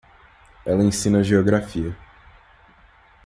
[0.65, 1.95] Ela ensina geografia.